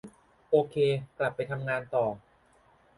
[0.49, 0.75] โอเค
[1.17, 2.05] กลับไปทำงานต่อ